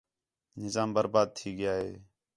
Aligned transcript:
نظام 0.61 0.89
برباد 0.95 1.27
تھی 1.37 1.49
ڳِیا 1.57 1.73
ہِے 1.81 1.91